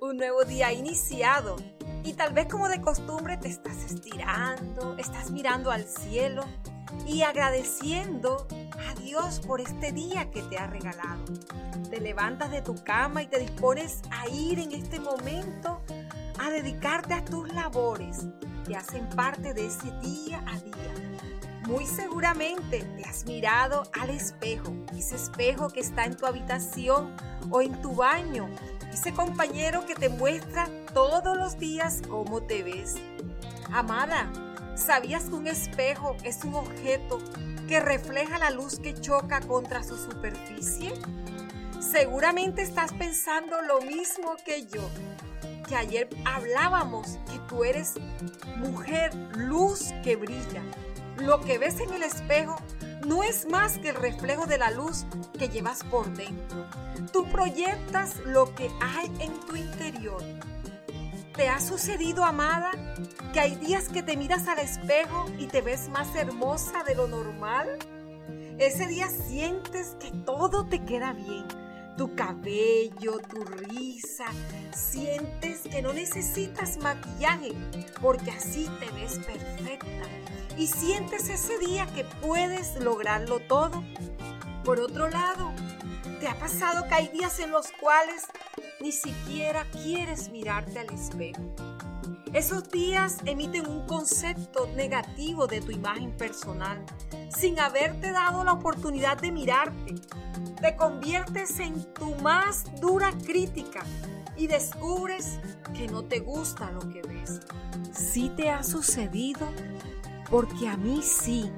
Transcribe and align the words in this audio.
un 0.00 0.16
nuevo 0.16 0.44
día 0.44 0.72
iniciado 0.72 1.56
y 2.02 2.14
tal 2.14 2.32
vez 2.32 2.46
como 2.46 2.68
de 2.68 2.80
costumbre 2.80 3.36
te 3.36 3.48
estás 3.48 3.76
estirando, 3.84 4.96
estás 4.96 5.30
mirando 5.30 5.70
al 5.70 5.84
cielo 5.84 6.44
y 7.06 7.22
agradeciendo 7.22 8.46
a 8.88 8.94
Dios 8.98 9.40
por 9.40 9.60
este 9.60 9.92
día 9.92 10.30
que 10.30 10.42
te 10.42 10.56
ha 10.56 10.66
regalado. 10.66 11.24
Te 11.90 12.00
levantas 12.00 12.50
de 12.50 12.62
tu 12.62 12.82
cama 12.82 13.22
y 13.22 13.26
te 13.26 13.38
dispones 13.38 14.00
a 14.10 14.26
ir 14.28 14.58
en 14.58 14.72
este 14.72 14.98
momento 14.98 15.82
a 16.38 16.50
dedicarte 16.50 17.12
a 17.12 17.24
tus 17.24 17.52
labores 17.52 18.26
que 18.66 18.76
hacen 18.76 19.06
parte 19.10 19.52
de 19.52 19.66
ese 19.66 19.90
día 20.00 20.42
a 20.46 20.58
día. 20.58 21.20
Muy 21.66 21.84
seguramente 21.84 22.82
te 22.96 23.04
has 23.04 23.26
mirado 23.26 23.82
al 24.00 24.08
espejo, 24.08 24.72
ese 24.96 25.16
espejo 25.16 25.68
que 25.68 25.80
está 25.80 26.06
en 26.06 26.16
tu 26.16 26.24
habitación 26.24 27.14
o 27.50 27.60
en 27.60 27.80
tu 27.82 27.94
baño, 27.94 28.48
ese 28.92 29.12
compañero 29.12 29.86
que 29.86 29.94
te 29.94 30.08
muestra 30.08 30.68
todos 30.92 31.36
los 31.36 31.58
días 31.58 32.02
cómo 32.08 32.42
te 32.42 32.62
ves. 32.62 32.96
Amada, 33.72 34.30
¿sabías 34.74 35.24
que 35.24 35.34
un 35.34 35.46
espejo 35.46 36.16
es 36.24 36.44
un 36.44 36.54
objeto 36.54 37.18
que 37.68 37.80
refleja 37.80 38.38
la 38.38 38.50
luz 38.50 38.80
que 38.80 38.94
choca 38.94 39.40
contra 39.40 39.82
su 39.82 39.96
superficie? 39.96 40.92
Seguramente 41.80 42.62
estás 42.62 42.92
pensando 42.92 43.62
lo 43.62 43.80
mismo 43.80 44.36
que 44.44 44.66
yo, 44.66 44.82
que 45.68 45.76
ayer 45.76 46.08
hablábamos 46.24 47.18
que 47.30 47.38
tú 47.48 47.64
eres 47.64 47.94
mujer, 48.56 49.14
luz 49.36 49.92
que 50.02 50.16
brilla. 50.16 50.62
Lo 51.18 51.40
que 51.40 51.58
ves 51.58 51.80
en 51.80 51.92
el 51.92 52.02
espejo 52.02 52.56
no 53.06 53.22
es 53.22 53.46
más 53.48 53.78
que 53.78 53.90
el 53.90 53.96
reflejo 53.96 54.46
de 54.46 54.58
la 54.58 54.70
luz 54.70 55.06
que 55.38 55.48
llevas 55.48 55.82
por 55.84 56.08
dentro. 56.14 56.66
Tú 57.12 57.28
proyectas 57.30 58.16
lo 58.26 58.54
que 58.54 58.70
hay 58.80 59.06
en 59.20 59.38
tu 59.46 59.56
interior. 59.56 60.22
¿Te 61.34 61.48
ha 61.48 61.60
sucedido, 61.60 62.24
amada, 62.24 62.70
que 63.32 63.40
hay 63.40 63.56
días 63.56 63.88
que 63.88 64.02
te 64.02 64.16
miras 64.16 64.46
al 64.48 64.58
espejo 64.58 65.26
y 65.38 65.46
te 65.46 65.62
ves 65.62 65.88
más 65.88 66.14
hermosa 66.14 66.82
de 66.84 66.94
lo 66.94 67.08
normal? 67.08 67.78
Ese 68.58 68.86
día 68.86 69.08
sientes 69.08 69.96
que 69.98 70.10
todo 70.10 70.66
te 70.66 70.84
queda 70.84 71.12
bien. 71.14 71.46
Tu 72.00 72.14
cabello, 72.14 73.18
tu 73.28 73.44
risa, 73.44 74.24
sientes 74.74 75.60
que 75.70 75.82
no 75.82 75.92
necesitas 75.92 76.78
maquillaje 76.78 77.52
porque 78.00 78.30
así 78.30 78.70
te 78.80 78.90
ves 78.92 79.18
perfecta 79.18 80.08
y 80.56 80.66
sientes 80.66 81.28
ese 81.28 81.58
día 81.58 81.86
que 81.94 82.04
puedes 82.22 82.80
lograrlo 82.80 83.40
todo. 83.40 83.84
Por 84.64 84.80
otro 84.80 85.10
lado, 85.10 85.52
¿te 86.20 86.26
ha 86.26 86.38
pasado 86.38 86.88
que 86.88 86.94
hay 86.94 87.08
días 87.08 87.38
en 87.38 87.50
los 87.50 87.70
cuales 87.78 88.24
ni 88.80 88.92
siquiera 88.92 89.66
quieres 89.70 90.30
mirarte 90.30 90.78
al 90.78 90.90
espejo? 90.94 91.54
Esos 92.32 92.70
días 92.70 93.18
emiten 93.26 93.68
un 93.68 93.86
concepto 93.86 94.68
negativo 94.68 95.46
de 95.46 95.60
tu 95.60 95.70
imagen 95.70 96.16
personal 96.16 96.82
sin 97.28 97.60
haberte 97.60 98.10
dado 98.10 98.42
la 98.42 98.54
oportunidad 98.54 99.18
de 99.18 99.32
mirarte. 99.32 99.96
Te 100.60 100.76
conviertes 100.76 101.58
en 101.58 101.82
tu 101.94 102.14
más 102.16 102.64
dura 102.80 103.12
crítica 103.24 103.82
y 104.36 104.46
descubres 104.46 105.38
que 105.74 105.88
no 105.88 106.04
te 106.04 106.20
gusta 106.20 106.70
lo 106.70 106.80
que 106.80 107.02
ves. 107.02 107.40
Si 107.92 108.28
te 108.30 108.50
ha 108.50 108.62
sucedido, 108.62 109.48
porque 110.30 110.68
a 110.68 110.76
mí 110.76 111.00
sí. 111.02 111.50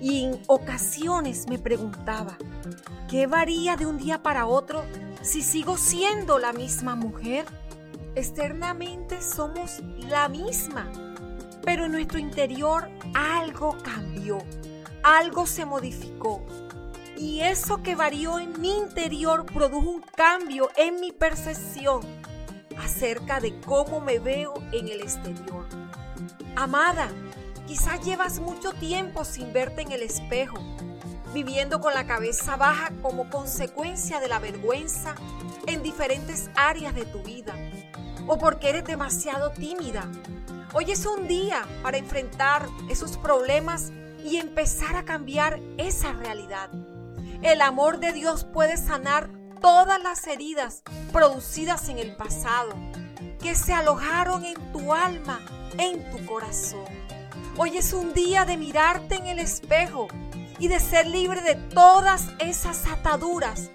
Y 0.00 0.24
en 0.24 0.42
ocasiones 0.46 1.48
me 1.48 1.58
preguntaba, 1.58 2.36
¿qué 3.08 3.26
varía 3.26 3.76
de 3.76 3.86
un 3.86 3.96
día 3.96 4.22
para 4.22 4.46
otro 4.46 4.84
si 5.22 5.42
sigo 5.42 5.76
siendo 5.76 6.38
la 6.38 6.52
misma 6.52 6.94
mujer? 6.94 7.46
Externamente 8.14 9.22
somos 9.22 9.80
la 10.08 10.28
misma, 10.28 10.90
pero 11.64 11.86
en 11.86 11.92
nuestro 11.92 12.18
interior 12.18 12.88
algo 13.14 13.76
cambió, 13.82 14.38
algo 15.02 15.46
se 15.46 15.64
modificó. 15.64 16.44
Y 17.18 17.40
eso 17.40 17.82
que 17.82 17.96
varió 17.96 18.38
en 18.38 18.60
mi 18.60 18.76
interior 18.76 19.44
produjo 19.44 19.90
un 19.90 20.02
cambio 20.16 20.70
en 20.76 21.00
mi 21.00 21.12
percepción 21.12 22.00
acerca 22.78 23.40
de 23.40 23.60
cómo 23.60 24.00
me 24.00 24.18
veo 24.18 24.54
en 24.72 24.88
el 24.88 25.00
exterior. 25.00 25.66
Amada, 26.54 27.10
Quizás 27.68 28.02
llevas 28.02 28.40
mucho 28.40 28.72
tiempo 28.72 29.26
sin 29.26 29.52
verte 29.52 29.82
en 29.82 29.92
el 29.92 30.00
espejo, 30.00 30.56
viviendo 31.34 31.82
con 31.82 31.92
la 31.92 32.06
cabeza 32.06 32.56
baja 32.56 32.90
como 33.02 33.28
consecuencia 33.28 34.20
de 34.20 34.28
la 34.28 34.38
vergüenza 34.38 35.14
en 35.66 35.82
diferentes 35.82 36.48
áreas 36.54 36.94
de 36.94 37.04
tu 37.04 37.22
vida, 37.22 37.54
o 38.26 38.38
porque 38.38 38.70
eres 38.70 38.84
demasiado 38.84 39.50
tímida. 39.50 40.10
Hoy 40.72 40.90
es 40.90 41.04
un 41.04 41.28
día 41.28 41.66
para 41.82 41.98
enfrentar 41.98 42.66
esos 42.88 43.18
problemas 43.18 43.92
y 44.24 44.38
empezar 44.38 44.96
a 44.96 45.04
cambiar 45.04 45.60
esa 45.76 46.14
realidad. 46.14 46.70
El 47.42 47.62
amor 47.62 48.00
de 48.00 48.12
Dios 48.12 48.44
puede 48.44 48.76
sanar 48.76 49.30
todas 49.60 50.02
las 50.02 50.26
heridas 50.26 50.82
producidas 51.12 51.88
en 51.88 51.98
el 51.98 52.16
pasado 52.16 52.70
que 53.40 53.54
se 53.54 53.72
alojaron 53.72 54.44
en 54.44 54.72
tu 54.72 54.92
alma, 54.92 55.40
en 55.78 56.10
tu 56.10 56.26
corazón. 56.26 56.84
Hoy 57.56 57.76
es 57.76 57.92
un 57.92 58.12
día 58.12 58.44
de 58.44 58.56
mirarte 58.56 59.14
en 59.14 59.26
el 59.28 59.38
espejo 59.38 60.08
y 60.58 60.66
de 60.66 60.80
ser 60.80 61.06
libre 61.06 61.40
de 61.42 61.54
todas 61.54 62.24
esas 62.40 62.86
ataduras. 62.88 63.70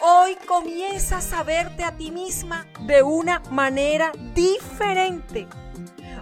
Hoy 0.00 0.36
comienzas 0.46 1.32
a 1.32 1.42
verte 1.42 1.82
a 1.82 1.96
ti 1.96 2.12
misma 2.12 2.66
de 2.86 3.02
una 3.02 3.40
manera 3.50 4.12
diferente. 4.32 5.48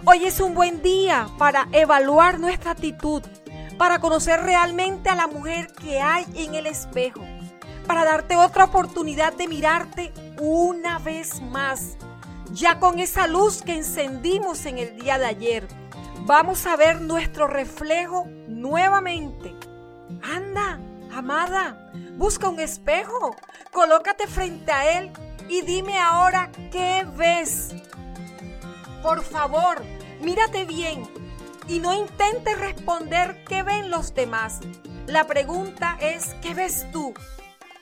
Hoy 0.05 0.25
es 0.25 0.39
un 0.39 0.55
buen 0.55 0.81
día 0.81 1.27
para 1.37 1.67
evaluar 1.71 2.39
nuestra 2.39 2.71
actitud, 2.71 3.21
para 3.77 3.99
conocer 3.99 4.41
realmente 4.41 5.09
a 5.09 5.15
la 5.15 5.27
mujer 5.27 5.67
que 5.73 5.99
hay 6.01 6.25
en 6.35 6.55
el 6.55 6.65
espejo, 6.65 7.21
para 7.87 8.05
darte 8.05 8.35
otra 8.35 8.65
oportunidad 8.65 9.33
de 9.33 9.47
mirarte 9.47 10.13
una 10.39 10.99
vez 10.99 11.41
más, 11.41 11.97
ya 12.51 12.79
con 12.79 12.99
esa 12.99 13.27
luz 13.27 13.61
que 13.61 13.75
encendimos 13.75 14.65
en 14.65 14.77
el 14.77 14.95
día 14.95 15.17
de 15.17 15.25
ayer 15.25 15.67
vamos 16.25 16.65
a 16.65 16.75
ver 16.75 17.01
nuestro 17.01 17.47
reflejo 17.47 18.25
nuevamente. 18.47 19.55
Anda, 20.23 20.79
amada, 21.13 21.91
busca 22.17 22.49
un 22.49 22.59
espejo, 22.59 23.35
colócate 23.71 24.27
frente 24.27 24.71
a 24.71 24.99
él 24.99 25.11
y 25.47 25.61
dime 25.61 25.99
ahora 25.99 26.51
qué 26.71 27.05
ves. 27.15 27.75
Por 29.03 29.23
favor, 29.23 29.83
mírate 30.21 30.65
bien 30.65 31.24
y 31.67 31.79
no 31.79 31.93
intentes 31.93 32.59
responder 32.59 33.43
qué 33.45 33.63
ven 33.63 33.89
los 33.89 34.13
demás. 34.13 34.59
La 35.07 35.27
pregunta 35.27 35.97
es, 35.99 36.35
¿qué 36.41 36.53
ves 36.53 36.85
tú? 36.91 37.13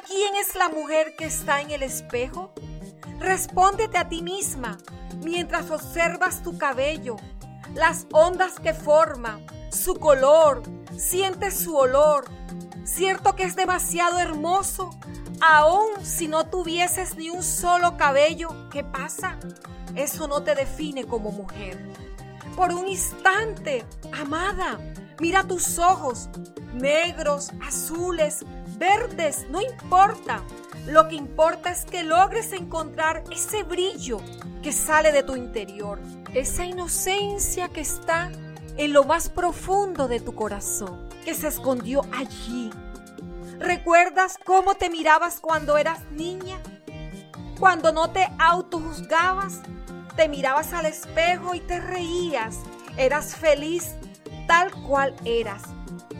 ¿Quién 0.07 0.35
es 0.35 0.55
la 0.55 0.69
mujer 0.69 1.15
que 1.17 1.25
está 1.25 1.61
en 1.61 1.71
el 1.71 1.83
espejo? 1.83 2.53
Respóndete 3.19 3.97
a 3.97 4.09
ti 4.09 4.21
misma 4.21 4.77
mientras 5.23 5.71
observas 5.71 6.43
tu 6.43 6.57
cabello, 6.57 7.15
las 7.73 8.07
ondas 8.11 8.59
que 8.59 8.73
forma, 8.73 9.39
su 9.71 9.95
color, 9.95 10.63
sientes 10.97 11.59
su 11.59 11.75
olor. 11.75 12.25
Cierto 12.83 13.35
que 13.35 13.43
es 13.43 13.55
demasiado 13.55 14.19
hermoso, 14.19 14.89
aun 15.41 16.05
si 16.05 16.27
no 16.27 16.45
tuvieses 16.47 17.15
ni 17.15 17.29
un 17.29 17.43
solo 17.43 17.97
cabello, 17.97 18.69
¿qué 18.69 18.83
pasa? 18.83 19.39
Eso 19.95 20.27
no 20.27 20.43
te 20.43 20.55
define 20.55 21.05
como 21.05 21.31
mujer. 21.31 21.79
Por 22.55 22.71
un 22.71 22.87
instante, 22.87 23.83
amada, 24.11 24.79
mira 25.19 25.43
tus 25.43 25.79
ojos, 25.79 26.29
negros, 26.73 27.51
azules, 27.65 28.45
verdes, 28.77 29.47
no 29.49 29.61
importa. 29.61 30.43
Lo 30.85 31.07
que 31.07 31.15
importa 31.15 31.71
es 31.71 31.85
que 31.85 32.03
logres 32.03 32.53
encontrar 32.53 33.23
ese 33.31 33.63
brillo 33.63 34.19
que 34.61 34.71
sale 34.71 35.11
de 35.11 35.23
tu 35.23 35.35
interior, 35.35 35.99
esa 36.33 36.65
inocencia 36.65 37.69
que 37.69 37.81
está 37.81 38.31
en 38.77 38.93
lo 38.93 39.03
más 39.03 39.29
profundo 39.29 40.07
de 40.07 40.19
tu 40.19 40.35
corazón, 40.35 41.07
que 41.25 41.33
se 41.33 41.47
escondió 41.47 42.01
allí. 42.15 42.69
¿Recuerdas 43.59 44.37
cómo 44.43 44.75
te 44.75 44.89
mirabas 44.89 45.39
cuando 45.39 45.77
eras 45.77 46.03
niña? 46.11 46.59
Cuando 47.59 47.91
no 47.91 48.11
te 48.11 48.27
autojuzgabas, 48.39 49.61
te 50.15 50.29
mirabas 50.29 50.73
al 50.73 50.85
espejo 50.85 51.55
y 51.55 51.59
te 51.59 51.79
reías. 51.79 52.59
Eras 52.97 53.35
feliz 53.35 53.95
tal 54.47 54.71
cual 54.71 55.15
eras. 55.25 55.63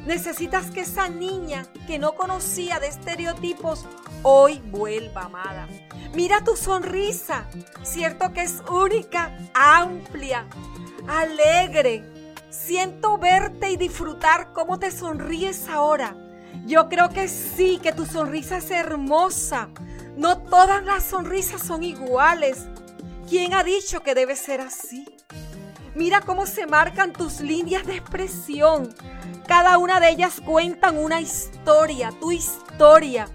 Necesitas 0.05 0.71
que 0.71 0.81
esa 0.81 1.07
niña 1.07 1.65
que 1.87 1.99
no 1.99 2.15
conocía 2.15 2.79
de 2.79 2.87
estereotipos 2.87 3.85
hoy 4.21 4.59
vuelva 4.59 5.23
amada. 5.23 5.67
Mira 6.13 6.43
tu 6.43 6.55
sonrisa, 6.55 7.45
cierto 7.83 8.33
que 8.33 8.41
es 8.41 8.61
única, 8.69 9.37
amplia, 9.53 10.45
alegre. 11.07 12.03
Siento 12.49 13.17
verte 13.17 13.71
y 13.71 13.77
disfrutar 13.77 14.51
cómo 14.53 14.77
te 14.77 14.91
sonríes 14.91 15.69
ahora. 15.69 16.15
Yo 16.65 16.87
creo 16.87 17.09
que 17.09 17.27
sí, 17.27 17.79
que 17.81 17.93
tu 17.93 18.05
sonrisa 18.05 18.57
es 18.57 18.69
hermosa. 18.71 19.69
No 20.15 20.37
todas 20.37 20.83
las 20.83 21.03
sonrisas 21.03 21.61
son 21.61 21.83
iguales. 21.83 22.67
¿Quién 23.33 23.55
ha 23.55 23.63
dicho 23.63 24.03
que 24.03 24.13
debe 24.13 24.35
ser 24.35 24.61
así? 24.61 25.05
Mira 25.95 26.21
cómo 26.21 26.45
se 26.45 26.67
marcan 26.67 27.13
tus 27.13 27.41
líneas 27.41 27.83
de 27.83 27.95
expresión. 27.95 28.93
Cada 29.47 29.79
una 29.79 29.99
de 29.99 30.11
ellas 30.11 30.39
cuentan 30.39 30.99
una 30.99 31.19
historia, 31.19 32.11
tu 32.21 32.31
historia. 32.31 33.27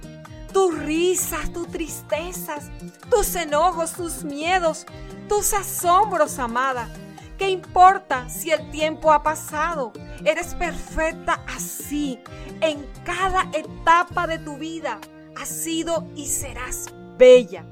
Tus 0.53 0.79
risas, 0.79 1.53
tus 1.53 1.67
tristezas, 1.67 2.71
tus 3.11 3.35
enojos, 3.35 3.95
tus 3.95 4.23
miedos, 4.23 4.87
tus 5.29 5.53
asombros, 5.53 6.39
amada. 6.39 6.89
¿Qué 7.37 7.51
importa 7.51 8.29
si 8.29 8.53
el 8.53 8.71
tiempo 8.71 9.13
ha 9.13 9.25
pasado? 9.25 9.93
Eres 10.25 10.55
perfecta 10.55 11.43
así, 11.49 12.21
en 12.61 12.87
cada 13.03 13.51
etapa 13.53 14.29
de 14.29 14.39
tu 14.39 14.59
vida. 14.59 15.01
Has 15.37 15.49
sido 15.49 16.07
y 16.15 16.29
serás 16.29 16.87
bella. 17.19 17.65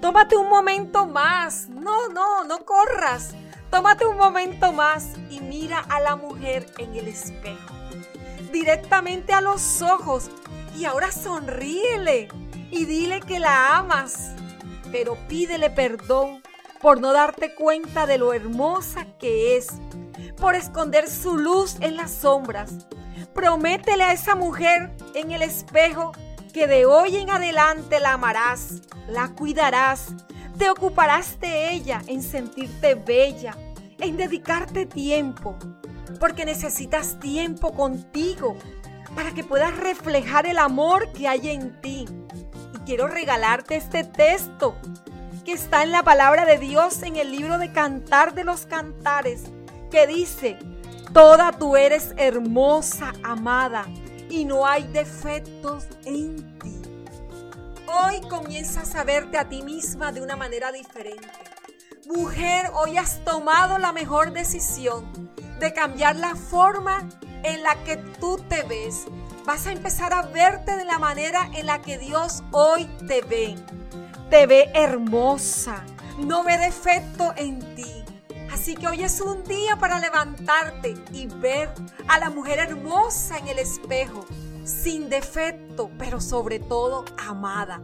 Tómate 0.00 0.36
un 0.36 0.48
momento 0.48 1.06
más. 1.06 1.68
No, 1.68 2.08
no, 2.08 2.44
no 2.44 2.64
corras. 2.64 3.34
Tómate 3.70 4.06
un 4.06 4.16
momento 4.16 4.72
más 4.72 5.12
y 5.30 5.40
mira 5.40 5.78
a 5.78 6.00
la 6.00 6.16
mujer 6.16 6.66
en 6.78 6.94
el 6.94 7.08
espejo. 7.08 7.74
Directamente 8.52 9.32
a 9.32 9.40
los 9.40 9.82
ojos. 9.82 10.30
Y 10.76 10.84
ahora 10.84 11.10
sonríele 11.10 12.28
y 12.70 12.84
dile 12.84 13.20
que 13.20 13.40
la 13.40 13.76
amas. 13.76 14.32
Pero 14.92 15.16
pídele 15.28 15.70
perdón 15.70 16.42
por 16.80 17.00
no 17.00 17.12
darte 17.12 17.54
cuenta 17.54 18.06
de 18.06 18.18
lo 18.18 18.32
hermosa 18.32 19.06
que 19.18 19.56
es. 19.56 19.68
Por 20.38 20.54
esconder 20.54 21.08
su 21.08 21.38
luz 21.38 21.76
en 21.80 21.96
las 21.96 22.10
sombras. 22.10 22.86
Prométele 23.34 24.04
a 24.04 24.12
esa 24.12 24.34
mujer 24.34 24.90
en 25.14 25.32
el 25.32 25.42
espejo 25.42 26.12
que 26.56 26.66
de 26.66 26.86
hoy 26.86 27.18
en 27.18 27.28
adelante 27.28 28.00
la 28.00 28.14
amarás, 28.14 28.80
la 29.08 29.28
cuidarás, 29.34 30.14
te 30.56 30.70
ocuparás 30.70 31.38
de 31.38 31.72
ella 31.72 32.00
en 32.06 32.22
sentirte 32.22 32.94
bella, 32.94 33.54
en 34.00 34.16
dedicarte 34.16 34.86
tiempo, 34.86 35.54
porque 36.18 36.46
necesitas 36.46 37.20
tiempo 37.20 37.74
contigo 37.74 38.56
para 39.14 39.32
que 39.32 39.44
puedas 39.44 39.76
reflejar 39.76 40.46
el 40.46 40.56
amor 40.56 41.12
que 41.12 41.28
hay 41.28 41.50
en 41.50 41.78
ti. 41.82 42.06
Y 42.74 42.78
quiero 42.86 43.06
regalarte 43.06 43.76
este 43.76 44.04
texto 44.04 44.76
que 45.44 45.52
está 45.52 45.82
en 45.82 45.92
la 45.92 46.04
palabra 46.04 46.46
de 46.46 46.56
Dios 46.56 47.02
en 47.02 47.16
el 47.16 47.32
libro 47.32 47.58
de 47.58 47.70
Cantar 47.70 48.32
de 48.32 48.44
los 48.44 48.64
Cantares, 48.64 49.42
que 49.90 50.06
dice, 50.06 50.56
Toda 51.12 51.52
tú 51.52 51.76
eres 51.76 52.14
hermosa, 52.16 53.12
amada 53.22 53.84
y 54.28 54.44
no 54.44 54.66
hay 54.66 54.84
defectos 54.88 55.86
en 56.04 56.58
ti. 56.58 56.82
Hoy 57.86 58.20
comienzas 58.28 58.94
a 58.94 59.04
verte 59.04 59.38
a 59.38 59.48
ti 59.48 59.62
misma 59.62 60.12
de 60.12 60.20
una 60.20 60.36
manera 60.36 60.72
diferente. 60.72 61.28
Mujer, 62.06 62.70
hoy 62.74 62.98
has 62.98 63.24
tomado 63.24 63.78
la 63.78 63.92
mejor 63.92 64.32
decisión 64.32 65.32
de 65.58 65.72
cambiar 65.72 66.16
la 66.16 66.34
forma 66.36 67.08
en 67.42 67.62
la 67.62 67.74
que 67.84 67.96
tú 67.96 68.38
te 68.48 68.62
ves. 68.64 69.06
Vas 69.44 69.66
a 69.66 69.72
empezar 69.72 70.12
a 70.12 70.22
verte 70.22 70.76
de 70.76 70.84
la 70.84 70.98
manera 70.98 71.48
en 71.54 71.66
la 71.66 71.80
que 71.82 71.98
Dios 71.98 72.42
hoy 72.52 72.84
te 73.06 73.22
ve. 73.22 73.56
Te 74.30 74.46
ve 74.46 74.70
hermosa, 74.74 75.84
no 76.18 76.42
ve 76.42 76.58
defecto 76.58 77.32
en 77.36 77.60
ti. 77.76 78.05
Así 78.56 78.74
que 78.74 78.88
hoy 78.88 79.02
es 79.02 79.20
un 79.20 79.44
día 79.44 79.76
para 79.76 79.98
levantarte 79.98 80.94
y 81.12 81.26
ver 81.26 81.68
a 82.08 82.18
la 82.18 82.30
mujer 82.30 82.58
hermosa 82.58 83.36
en 83.36 83.48
el 83.48 83.58
espejo, 83.58 84.24
sin 84.64 85.10
defecto, 85.10 85.90
pero 85.98 86.22
sobre 86.22 86.58
todo 86.58 87.04
amada. 87.18 87.82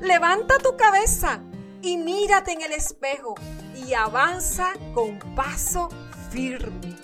Levanta 0.00 0.56
tu 0.60 0.78
cabeza 0.78 1.40
y 1.82 1.98
mírate 1.98 2.52
en 2.52 2.62
el 2.62 2.72
espejo 2.72 3.34
y 3.86 3.92
avanza 3.92 4.72
con 4.94 5.18
paso 5.36 5.90
firme. 6.30 6.96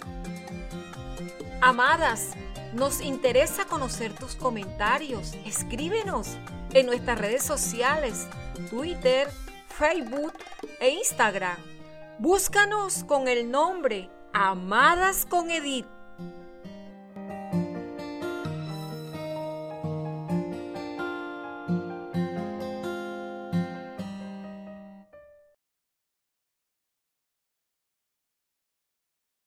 Amadas, 1.60 2.30
nos 2.72 3.02
interesa 3.02 3.66
conocer 3.66 4.14
tus 4.14 4.34
comentarios. 4.34 5.34
Escríbenos 5.44 6.38
en 6.72 6.86
nuestras 6.86 7.18
redes 7.18 7.42
sociales, 7.42 8.26
Twitter, 8.70 9.28
Facebook 9.68 10.32
e 10.80 10.88
Instagram. 10.88 11.69
Búscanos 12.20 13.02
con 13.04 13.28
el 13.28 13.50
nombre 13.50 14.10
Amadas 14.34 15.24
con 15.24 15.50
Edith 15.50 15.86